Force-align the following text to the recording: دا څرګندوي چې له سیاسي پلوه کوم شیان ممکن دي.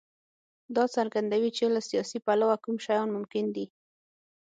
دا 0.75 0.83
څرګندوي 0.95 1.51
چې 1.57 1.63
له 1.75 1.81
سیاسي 1.89 2.17
پلوه 2.25 2.55
کوم 2.63 2.75
شیان 2.85 3.07
ممکن 3.15 3.45
دي. 3.55 3.65